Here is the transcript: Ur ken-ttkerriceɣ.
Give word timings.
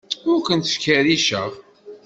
Ur 0.31 0.39
ken-ttkerriceɣ. 0.47 1.51